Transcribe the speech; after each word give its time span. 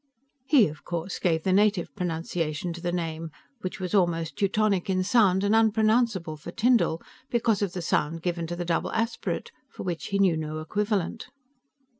He, 0.47 0.67
of 0.67 0.83
course, 0.83 1.19
gave 1.19 1.43
the 1.43 1.53
native 1.53 1.95
pronunciation 1.95 2.73
to 2.73 2.81
the 2.81 2.91
name 2.91 3.29
which 3.59 3.79
was 3.79 3.93
almost 3.93 4.35
Teutonic 4.35 4.89
in 4.89 5.03
sound 5.03 5.43
and 5.43 5.55
unpronounceable 5.55 6.37
for 6.37 6.49
Tyndall 6.49 7.03
because 7.29 7.61
of 7.61 7.73
the 7.73 7.83
sound 7.83 8.23
given 8.23 8.47
to 8.47 8.55
the 8.55 8.65
double 8.65 8.91
aspirate, 8.93 9.51
for 9.69 9.83
which 9.83 10.07
he 10.07 10.17
knew 10.17 10.35
no 10.37 10.57
equivalent. 10.59 11.27